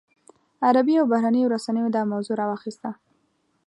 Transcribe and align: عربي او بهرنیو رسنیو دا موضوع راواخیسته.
عربي 0.67 0.95
او 0.99 1.05
بهرنیو 1.11 1.51
رسنیو 1.55 1.93
دا 1.95 2.01
موضوع 2.11 2.35
راواخیسته. 2.41 2.89